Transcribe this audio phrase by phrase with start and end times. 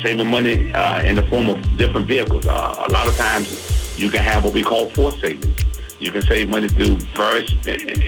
[0.00, 2.46] saving money uh, in the form of different vehicles.
[2.46, 5.64] Uh, a lot of times you can have what we call force savings.
[6.00, 7.52] You can save money through various,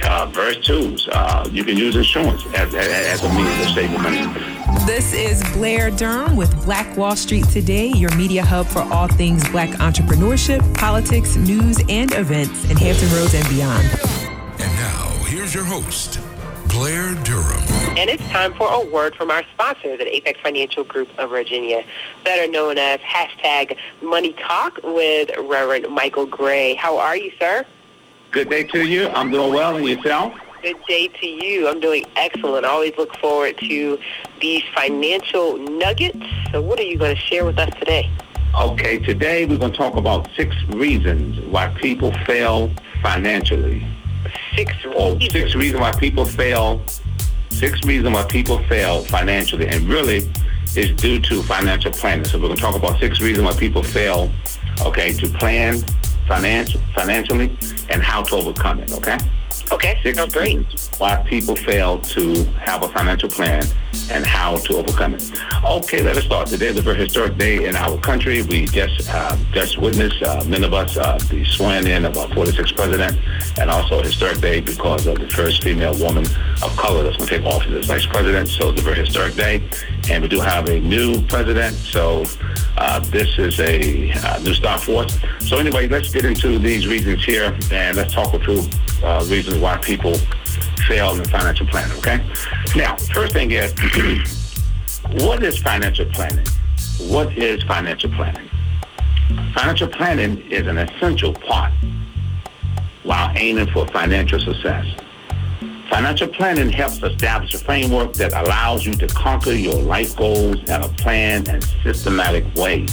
[0.03, 1.09] uh, various tools.
[1.09, 4.27] Uh, you can use insurance as, as, a means of saving money.
[4.87, 9.47] This is Blair Durham with Black Wall Street Today, your media hub for all things
[9.51, 13.87] black entrepreneurship, politics, news, and events in Hampton Roads and beyond.
[14.59, 16.19] And now, here's your host,
[16.73, 17.63] Blair Durham.
[17.99, 21.85] And it's time for a word from our sponsors at Apex Financial Group of Virginia,
[22.25, 26.73] better known as hashtag Money Talk with Reverend Michael Gray.
[26.75, 27.67] How are you, sir?
[28.31, 29.09] Good day to you.
[29.09, 30.33] I'm doing well, and yourself?
[30.63, 31.69] Good day to you.
[31.69, 32.65] I'm doing excellent.
[32.65, 33.99] I always look forward to
[34.41, 36.25] these financial nuggets.
[36.53, 38.11] So what are you going to share with us today?
[38.59, 43.87] Okay, today we're going to talk about six reasons why people fail financially.
[44.57, 45.33] Six oh, reasons.
[45.33, 46.83] Six reasons why people fail.
[47.51, 50.31] Six reasons why people fail financially, and really,
[50.77, 52.25] is due to financial planning.
[52.25, 54.31] So we're going to talk about six reasons why people fail.
[54.81, 55.83] Okay, to plan
[56.27, 57.57] financial, financially
[57.91, 59.19] and how to overcome it, okay?
[59.73, 60.67] Okay, sounds great.
[60.99, 63.65] Why people fail to have a financial plan
[64.11, 65.33] and how to overcome it.
[65.65, 66.49] Okay, let us start.
[66.49, 68.43] Today is a very historic day in our country.
[68.43, 72.27] We just uh, just witnessed, uh, many of us, uh, the swearing in of our
[72.29, 73.17] 46th president,
[73.59, 76.27] and also a historic day because of the first female woman
[76.63, 78.49] of color that's going to take office as vice president.
[78.49, 79.63] So it's a very historic day.
[80.11, 81.75] And we do have a new president.
[81.77, 82.27] So
[82.77, 85.19] uh, this is a uh, new start for us.
[85.41, 88.65] So anyway, let's get into these reasons here, and let's talk through
[89.03, 90.15] uh, reasons why people
[90.87, 92.25] fail in financial planning, okay?
[92.77, 93.73] Now, first thing is,
[95.25, 96.47] what is financial planning?
[97.01, 98.49] What is financial planning?
[99.55, 101.73] Financial planning is an essential part
[103.03, 104.87] while aiming for financial success.
[105.93, 110.71] Financial planning helps establish a framework that allows you to conquer your life goals in
[110.71, 112.87] a planned and systematic way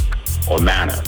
[0.52, 1.02] or manner.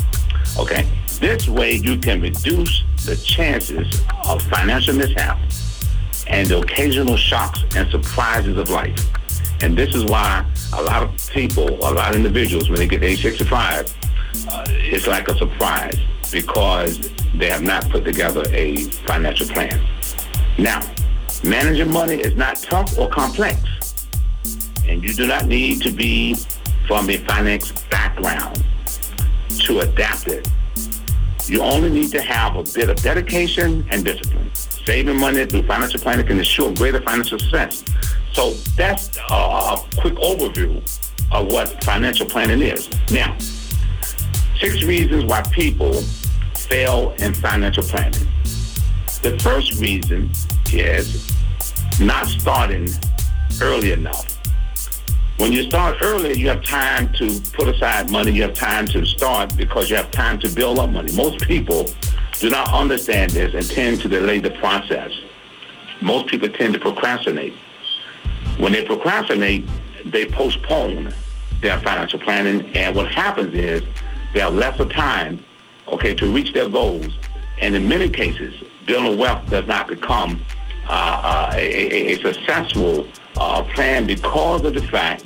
[0.58, 0.88] Okay?
[1.20, 5.86] This way you can reduce the chances of financial mishaps
[6.28, 8.98] and the occasional shocks and surprises of life.
[9.62, 13.04] And this is why a lot of people, a lot of individuals, when they get
[13.04, 13.94] age 65,
[14.50, 16.00] uh, it's like a surprise
[16.32, 19.86] because they have not put together a financial plan.
[20.58, 20.80] Now,
[21.44, 24.08] managing money is not tough or complex,
[24.88, 26.36] and you do not need to be
[26.88, 28.64] from a finance background
[29.50, 30.48] to adapt it
[31.52, 34.50] you only need to have a bit of dedication and discipline.
[34.54, 37.84] Saving money through financial planning can ensure greater financial success.
[38.32, 40.78] So that's a quick overview
[41.32, 42.90] of what financial planning is.
[43.12, 43.38] Now,
[44.60, 45.94] six reasons why people
[46.56, 48.28] fail in financial planning.
[49.22, 50.32] The first reason
[50.72, 51.31] is
[52.02, 52.90] not starting
[53.62, 54.38] early enough.
[55.38, 58.32] When you start early, you have time to put aside money.
[58.32, 61.12] You have time to start because you have time to build up money.
[61.14, 61.90] Most people
[62.40, 65.12] do not understand this and tend to delay the process.
[66.02, 67.54] Most people tend to procrastinate.
[68.58, 69.68] When they procrastinate,
[70.06, 71.14] they postpone
[71.62, 73.84] their financial planning, and what happens is
[74.34, 75.44] they have lesser time,
[75.88, 77.18] okay, to reach their goals.
[77.60, 80.42] And in many cases, building wealth does not become
[80.88, 85.24] uh, uh, a, a, successful uh, plan because of the fact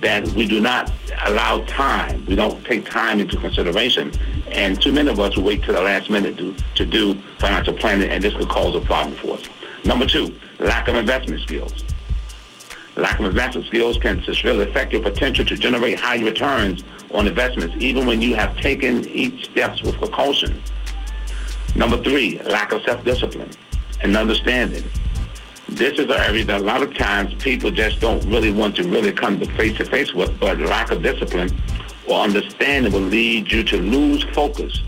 [0.00, 0.92] that we do not
[1.26, 2.24] allow time.
[2.26, 4.12] We don't take time into consideration.
[4.50, 8.10] And too many of us wait till the last minute to, to do financial planning,
[8.10, 9.48] and this could cause a problem for us.
[9.84, 11.84] Number two, lack of investment skills.
[12.96, 17.76] Lack of investment skills can severely affect your potential to generate high returns on investments,
[17.78, 20.62] even when you have taken each steps with precaution.
[21.74, 23.50] Number three, lack of self-discipline
[24.02, 24.84] and understanding
[25.68, 28.84] this is an area that a lot of times people just don't really want to
[28.84, 31.50] really come to face to face with, but lack of discipline
[32.06, 34.82] or understanding will lead you to lose focus.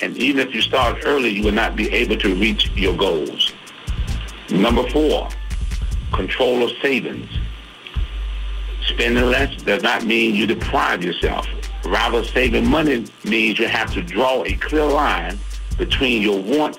[0.00, 3.52] And even if you start early, you will not be able to reach your goals.
[4.50, 5.28] Number four,
[6.12, 7.28] control of savings.
[8.86, 11.46] Spending less does not mean you deprive yourself.
[11.84, 15.38] Rather, saving money means you have to draw a clear line
[15.76, 16.78] between your wants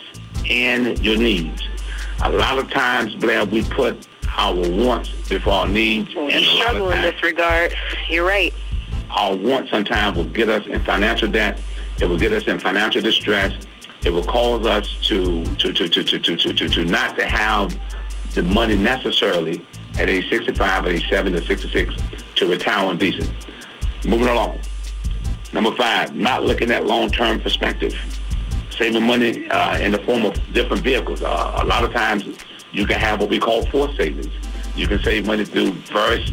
[0.49, 1.67] and your needs.
[2.23, 4.07] A lot of times, Blair, we put
[4.37, 6.13] our wants before our needs.
[6.13, 7.75] We and struggle in this regard.
[8.09, 8.53] You're right.
[9.09, 11.59] Our wants sometimes will get us in financial debt.
[11.99, 13.53] It will get us in financial distress.
[14.05, 17.25] It will cause us to to to to to to to, to, to not to
[17.25, 17.77] have
[18.35, 19.65] the money necessarily
[19.97, 21.95] at age 65, at age 70, 66
[22.35, 23.31] to retire on decent.
[24.05, 24.59] Moving along.
[25.53, 27.95] Number five, not looking at long-term perspective
[28.81, 31.21] saving money uh, in the form of different vehicles.
[31.21, 32.25] Uh, a lot of times
[32.71, 34.33] you can have what we call force savings.
[34.75, 36.31] You can save money through various,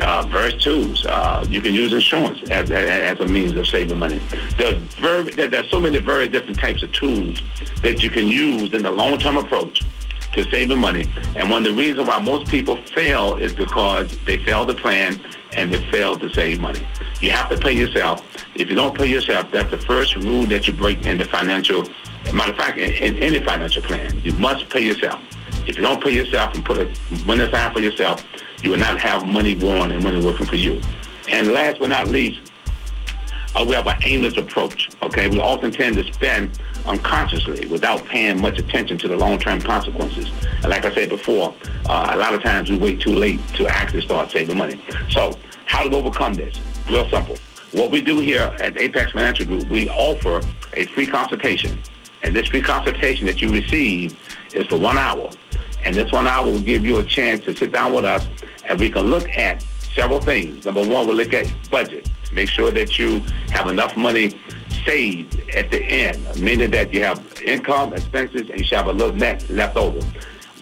[0.00, 1.06] uh, various tools.
[1.06, 4.20] Uh, you can use insurance as, as, a means of saving money.
[4.58, 7.40] There's, very, there's so many very different types of tools
[7.82, 9.82] that you can use in the long-term approach
[10.34, 11.06] to saving money.
[11.36, 15.20] And one of the reasons why most people fail is because they fail to plan
[15.52, 16.86] and they fail to save money.
[17.20, 18.22] You have to pay yourself.
[18.54, 21.88] If you don't pay yourself, that's the first rule that you break in the financial,
[22.32, 24.20] matter of fact, in, in any financial plan.
[24.22, 25.20] You must pay yourself.
[25.66, 28.24] If you don't pay yourself and put a money aside for yourself,
[28.62, 30.80] you will not have money growing and money working for you.
[31.28, 32.52] And last but not least,
[33.54, 34.90] uh, we have an aimless approach.
[35.02, 40.30] Okay, we often tend to spend unconsciously without paying much attention to the long-term consequences.
[40.56, 41.54] And like I said before,
[41.86, 44.80] uh, a lot of times we wait too late to actually start saving money.
[45.10, 46.58] So how to overcome this?
[46.88, 47.36] Real simple.
[47.72, 50.40] What we do here at Apex Financial Group, we offer
[50.74, 51.78] a free consultation.
[52.22, 54.18] And this free consultation that you receive
[54.54, 55.30] is for one hour.
[55.84, 58.26] And this one hour will give you a chance to sit down with us
[58.64, 59.62] and we can look at
[59.94, 60.64] several things.
[60.64, 62.08] Number one, we'll look at budget.
[62.34, 63.20] Make sure that you
[63.50, 64.38] have enough money
[64.84, 68.92] saved at the end, meaning that you have income, expenses, and you should have a
[68.92, 70.00] little net left over.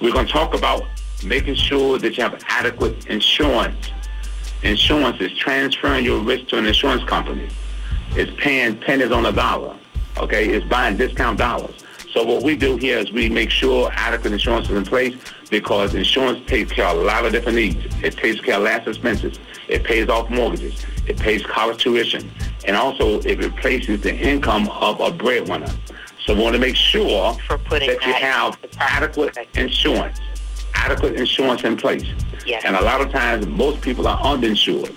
[0.00, 0.84] we're going to talk about
[1.24, 3.90] making sure that you have adequate insurance.
[4.62, 7.48] Insurance is transferring your risk to an insurance company.
[8.10, 9.76] It's paying pennies on a dollar.
[10.18, 11.74] Okay, it's buying discount dollars.
[12.12, 15.16] So what we do here is we make sure adequate insurance is in place
[15.52, 17.84] because insurance takes care of a lot of different needs.
[18.02, 19.38] It takes care of last expenses.
[19.68, 20.84] It pays off mortgages.
[21.06, 22.28] It pays college tuition.
[22.66, 25.70] And also it replaces the income of a breadwinner.
[26.24, 30.20] So we want to make sure that you have adequate insurance,
[30.74, 32.06] adequate insurance in place.
[32.46, 32.62] Yes.
[32.64, 34.94] And a lot of times most people are underinsured.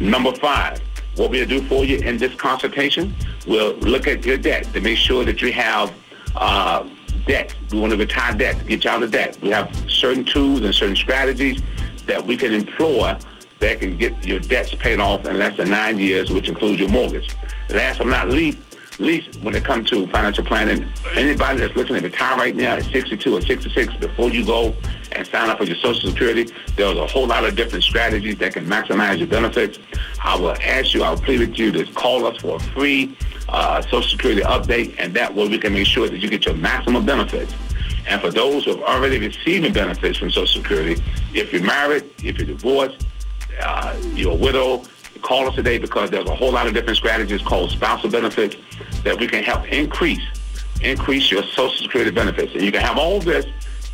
[0.00, 0.80] Number five,
[1.16, 3.14] what we'll do for you in this consultation,
[3.46, 5.92] we'll look at your debt to make sure that you have
[6.36, 6.88] uh,
[7.26, 7.54] debt.
[7.70, 9.38] We want to retire debt, get you out of debt.
[9.42, 11.62] We have certain tools and certain strategies
[12.06, 13.16] that we can employ
[13.60, 16.88] that can get your debts paid off in less than nine years, which includes your
[16.88, 17.36] mortgage.
[17.68, 18.58] Last but not least,
[18.98, 22.84] least when it comes to financial planning, anybody that's listening to retire right now at
[22.84, 24.74] 62 or 66, before you go
[25.12, 28.54] and sign up for your Social Security, there's a whole lot of different strategies that
[28.54, 29.78] can maximize your benefits.
[30.22, 33.16] I will ask you, I'll plead with you to call us for a free
[33.50, 36.54] uh, Social Security update, and that way we can make sure that you get your
[36.54, 37.54] maximum benefits.
[38.06, 41.02] And for those who have already receiving benefits from Social Security,
[41.34, 43.06] if you're married, if you're divorced,
[43.62, 44.82] uh, you're a widow,
[45.22, 48.56] call us today because there's a whole lot of different strategies called spousal benefits
[49.04, 50.22] that we can help increase
[50.82, 52.54] increase your Social Security benefits.
[52.54, 53.44] And you can have all this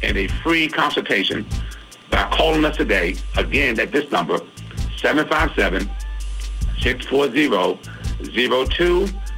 [0.02, 1.44] in a free consultation
[2.10, 4.38] by calling us today, again, at this number,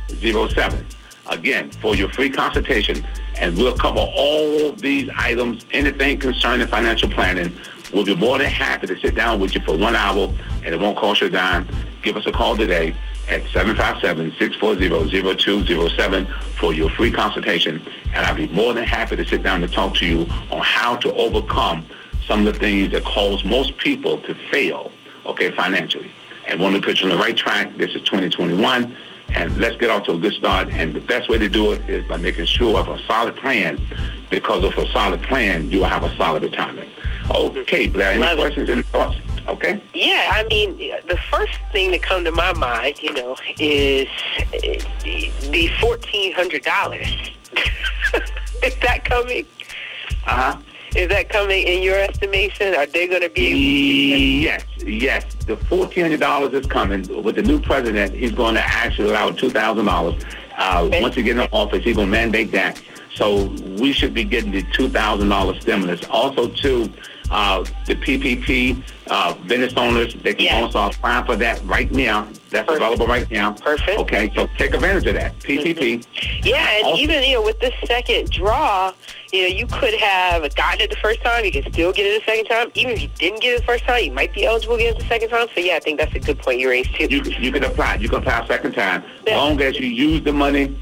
[0.08, 0.84] 757-640-0207.
[1.30, 7.52] Again, for your free consultation, and we'll cover all these items, anything concerning financial planning.
[7.92, 10.32] We'll be more than happy to sit down with you for one hour,
[10.64, 11.68] and it won't cost you a dime.
[12.02, 12.96] Give us a call today
[13.28, 16.26] at 757-640-0207
[16.58, 17.82] for your free consultation.
[18.14, 20.96] And I'll be more than happy to sit down and talk to you on how
[20.96, 21.84] to overcome
[22.26, 24.90] some of the things that cause most people to fail,
[25.26, 26.10] okay, financially.
[26.46, 27.76] And want to put you on the right track.
[27.76, 28.96] This is 2021.
[29.30, 30.68] And let's get off to a good start.
[30.68, 33.80] And the best way to do it is by making sure of a solid plan,
[34.30, 36.88] because of a solid plan, you will have a solid retirement.
[37.30, 38.42] Okay, Blair, any Love it.
[38.42, 39.18] questions, any thoughts?
[39.48, 39.82] Okay.
[39.94, 44.06] Yeah, I mean, the first thing that come to my mind, you know, is
[44.38, 44.48] uh,
[45.50, 47.08] the fourteen hundred dollars.
[48.62, 49.46] is that coming?
[50.26, 50.58] Uh-huh.
[50.94, 52.74] Is that coming in your estimation?
[52.74, 54.42] Are they going to be?
[54.42, 55.24] Yes, yes.
[55.48, 58.14] The fourteen hundred dollars is coming with the new president.
[58.14, 60.22] He's going to actually allow two thousand dollars.
[60.58, 61.00] Uh, Okay.
[61.00, 62.80] Once he gets in office, he's going to mandate that.
[63.14, 63.46] So
[63.80, 66.04] we should be getting the two thousand dollars stimulus.
[66.10, 66.92] Also, too,
[67.30, 70.60] uh, the PPP uh, business owners they can Yeah.
[70.62, 72.28] also apply for that right now.
[72.50, 72.76] That's Perfect.
[72.76, 73.52] available right now.
[73.52, 73.98] Perfect.
[73.98, 75.38] Okay, so take advantage of that.
[75.40, 76.04] PPP.
[76.44, 78.92] Yeah, and Also- even you know with this second draw,
[79.32, 81.44] you know you could have gotten it the first time.
[81.44, 82.70] You can still get it the second time.
[82.74, 84.96] Even if you didn't get it the first time, you might be eligible to get
[84.96, 85.46] it the second time.
[85.54, 87.06] So yeah, I think that's a good point you raised too.
[87.10, 87.96] You you can apply.
[87.96, 89.36] You can apply a second time, Yeah.
[89.36, 90.74] long as you use the money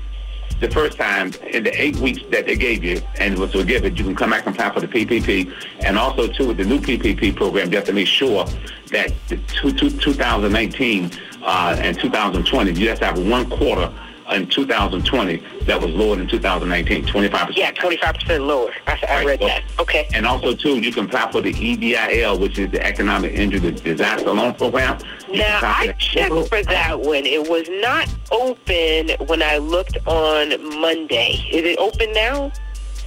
[0.61, 3.85] the first time in the eight weeks that they gave you, and was to give
[3.85, 5.53] it, you can come back and apply for the PPP.
[5.81, 8.47] And also too, with the new PPP program, you have to make sure
[8.91, 11.11] that the two, two, 2019
[11.43, 13.93] uh, and 2020, you have to have one quarter
[14.33, 17.57] in 2020 that was lower than 2019, 25 percent.
[17.59, 18.71] yeah, twenty five percent lower.
[18.87, 19.27] I, I Right.
[19.27, 19.63] read that.
[19.79, 20.09] Okay.
[20.15, 24.31] And also, too, you can apply for the EIDL, which is the Economic Injury Disaster
[24.33, 24.99] Loan Program.
[25.31, 27.27] You Now I checked for that one.
[27.27, 31.45] It was not open when I looked on Monday.
[31.51, 32.53] Is it open now?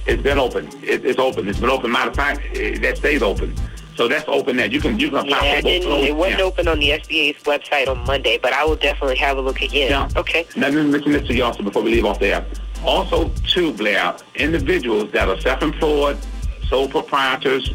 [0.06, 0.66] It's been open.
[0.82, 1.46] It, it's open.
[1.48, 1.92] It's been open.
[1.92, 3.54] Matter of fact, it, that stays open.
[4.00, 4.64] So that's open there.
[4.64, 6.04] You can you can apply Yeah, for it both didn't.
[6.06, 9.42] It wasn't open on the SBA's website on Monday, but I will definitely have a
[9.42, 9.90] look again.
[9.90, 10.08] Yeah.
[10.18, 10.46] Okay.
[10.56, 12.42] Now, let me mention this to you also before we leave off there.
[12.82, 16.16] Also, too, Blair, individuals that are self-employed,
[16.66, 17.74] sole proprietors,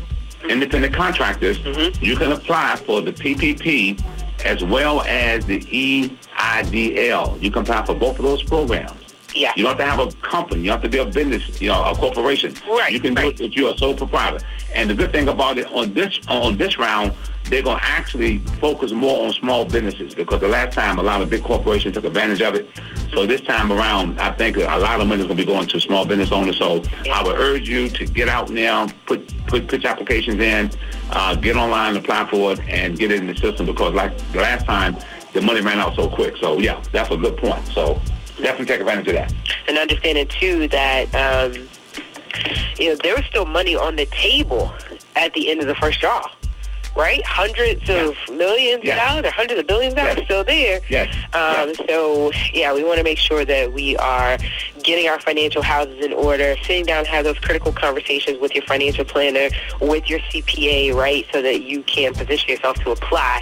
[0.50, 2.04] independent contractors, Mm-hmm.
[2.04, 4.02] you can apply for the PPP
[4.44, 7.40] as well as the EIDL.
[7.40, 9.05] You can apply for both of those programs.
[9.36, 9.52] Yeah.
[9.56, 10.62] You don't have to have a company.
[10.62, 12.56] You don't have to be a business, you know, a corporation.
[12.68, 13.40] Right, You can do right.
[13.40, 14.40] it if you're a sole proprietor.
[14.74, 17.14] And the good thing about it on this on this round,
[17.46, 21.22] they're going to actually focus more on small businesses because the last time a lot
[21.22, 22.68] of big corporations took advantage of it.
[23.14, 25.68] So this time around, I think a lot of money is going to be going
[25.68, 26.58] to small business owners.
[26.58, 30.72] So I would urge you to get out now, put put your applications in,
[31.12, 34.40] uh, get online, apply for it, and get it in the system because like the
[34.40, 34.98] last time,
[35.34, 36.38] the money ran out so quick.
[36.38, 37.66] So yeah, that's a good point.
[37.68, 38.02] So
[38.38, 39.34] definitely take advantage of that.
[39.68, 41.68] and understanding too that um,
[42.78, 44.74] you know there was still money on the table
[45.16, 46.30] at the end of the first draw,
[46.96, 47.24] right?
[47.26, 50.26] Hundreds of millions of dollars or hundreds of billions of dollars Yes.
[50.26, 50.82] still there.
[50.90, 51.16] Yes.
[51.34, 51.78] Um, Yes.
[51.88, 54.38] So yeah, we want to make sure that we are
[54.84, 59.06] getting our financial houses in order, sitting down, have those critical conversations with your financial
[59.06, 59.50] planner,
[59.82, 63.42] with your CPA, right, so that you can position yourself to apply.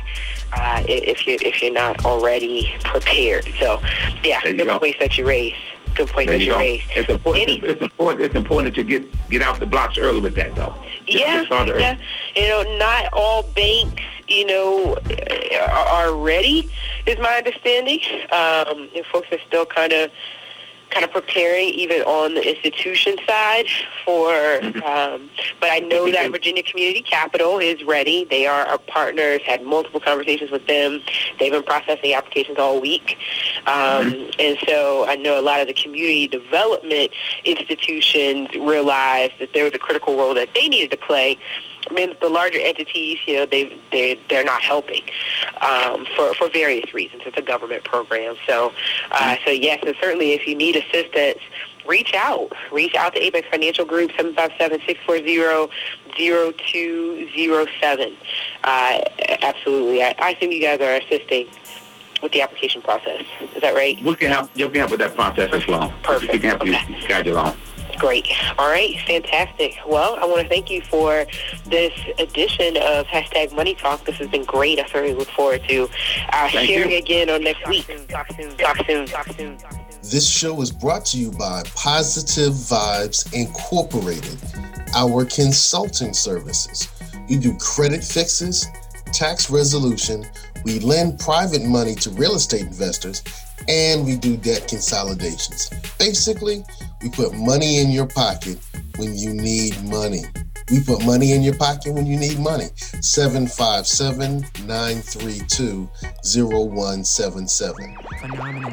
[0.55, 3.81] Uh, if you if you're not already prepared, so
[4.23, 4.79] yeah, good go.
[4.79, 5.53] points that you raise.
[5.95, 6.85] Good point There that you raised.
[6.95, 7.43] It's important.
[7.49, 8.21] Any- It's important.
[8.25, 10.73] It's important that you get get out the blocks early with that, though.
[11.05, 11.81] Just yeah, get started early.
[11.81, 11.97] yeah.
[12.35, 14.97] You know, not all banks, you know,
[15.67, 16.71] are, are ready.
[17.05, 17.99] Is my understanding.
[18.31, 20.09] Um, and folks are still kind of
[20.93, 23.65] kind of preparing, even on the institution side,
[24.05, 24.31] for.
[24.31, 24.83] Mm-hmm.
[24.83, 28.25] Um, but I know that Virginia Community Capital is ready.
[28.25, 29.41] They are our partners.
[29.45, 31.01] Had multiple conversations with them.
[31.39, 33.17] They've been processing applications all week,
[33.67, 34.31] um, Mm-hmm.
[34.39, 37.11] and so I know a lot of the community development
[37.45, 41.37] institutions realized that there was a critical role that they needed to play.
[41.89, 45.01] I mean, the larger entities, you know, they they they're not helping
[45.61, 47.23] um, for for various reasons.
[47.25, 48.71] It's a government program, so
[49.11, 51.39] uh, so yes, and certainly if you need assistance,
[51.85, 52.51] reach out.
[52.71, 55.69] Reach out to Apex Financial Group seven five seven six four zero
[56.17, 58.15] zero two zero seven.
[58.63, 58.99] Uh,
[59.41, 61.47] absolutely, I, I think you guys are assisting
[62.21, 63.25] with the application process.
[63.55, 64.01] Is that right?
[64.01, 64.49] We can help.
[64.55, 65.93] You can help with that process as well.
[66.03, 66.31] Perfect.
[66.31, 66.79] We can help Okay.
[67.01, 67.57] you guide you along.
[68.03, 68.27] Great.
[68.57, 68.99] All right.
[69.07, 69.77] Fantastic.
[69.87, 71.25] Well, I want to thank you for
[71.65, 74.03] this edition of hashtag Money Talk.
[74.03, 74.77] This has been great.
[74.77, 76.97] I certainly look forward to uh, Thank sharing you.
[76.97, 77.87] again on next week.
[78.09, 78.57] Talk soon.
[78.57, 79.07] Talk soon.
[79.07, 79.57] Talk soon.
[80.01, 84.37] This show is brought to you by Positive Vibes Incorporated,
[84.97, 86.89] our consulting services.
[87.29, 88.67] We do credit fixes,
[89.13, 90.25] tax resolution,
[90.65, 93.23] we lend private money to real estate investors,
[93.67, 95.69] and we do debt consolidations.
[95.97, 96.63] Basically,
[97.01, 98.57] we put money in your pocket
[98.97, 100.23] when you need money.
[100.71, 102.69] We put money in your pocket when you need money.
[103.01, 105.89] 757 932
[106.23, 107.97] 0177.
[108.19, 108.71] Phenomenal.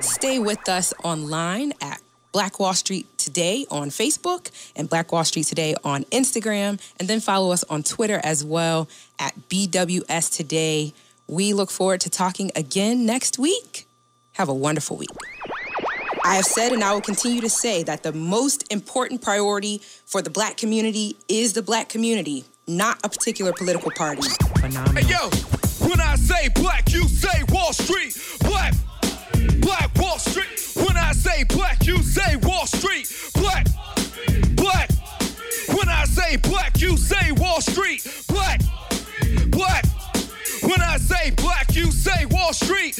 [0.00, 2.00] Stay with us online at
[2.32, 6.80] Black Wall Street Today on Facebook and Black Wall Street Today on Instagram.
[6.98, 10.94] And then follow us on Twitter as well at BWS Today.
[11.26, 13.87] We look forward to talking again next week.
[14.38, 15.10] Have a wonderful week.
[16.24, 20.22] I have said and I will continue to say that the most important priority for
[20.22, 24.22] the black community is the black community, not a particular political party.
[24.60, 25.02] Phenomenal.
[25.02, 25.28] Hey, yo,
[25.88, 28.16] when I say black, you say Wall Street.
[28.40, 28.74] Black,
[29.60, 30.86] black Wall Street.
[30.86, 33.12] When I say black, you say Wall Street.
[33.34, 33.66] Black,
[34.54, 34.90] black.
[35.70, 38.06] When I say black, you say Wall Street.
[38.28, 38.60] Black,
[39.50, 39.84] black.
[40.62, 42.97] When I say black, you say Wall Street.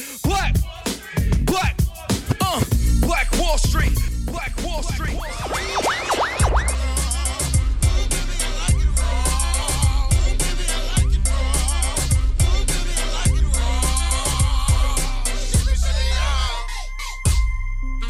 [3.59, 3.97] Street.
[4.25, 5.17] Black Wall Street.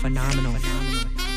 [0.01, 0.53] Phenomenal.
[0.53, 1.28] Phenomenal.